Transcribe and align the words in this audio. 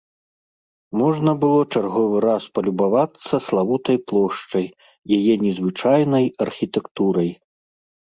Можна 1.01 1.31
было 1.43 1.59
чарговы 1.73 2.17
раз 2.27 2.47
палюбавацца 2.57 3.33
славутай 3.51 3.97
плошчай, 4.11 4.67
яе 5.21 5.33
незвычайнай 5.47 6.25
архітэктурай. 6.51 7.31